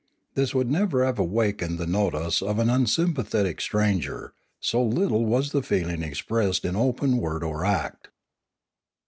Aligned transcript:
This 0.33 0.55
would 0.55 0.71
never 0.71 1.05
have 1.05 1.19
awakened 1.19 1.77
the 1.77 1.85
notice 1.85 2.41
of 2.41 2.57
an 2.57 2.71
unsympathetic 2.71 3.61
stranger, 3.61 4.33
so 4.59 4.83
little 4.83 5.27
was 5.27 5.51
the 5.51 5.61
feeling 5.61 6.01
expressed 6.01 6.65
in 6.65 6.75
open 6.75 7.17
word 7.17 7.43
or 7.43 7.63
act. 7.63 8.07